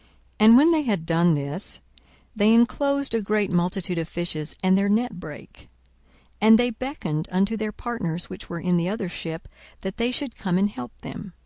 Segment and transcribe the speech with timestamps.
[0.00, 0.10] 42:005:006
[0.40, 1.80] And when they had this done,
[2.34, 5.68] they inclosed a great multitude of fishes: and their net brake.
[6.40, 9.48] 42:005:007 And they beckoned unto their partners, which were in the other ship,
[9.82, 11.34] that they should come and help them.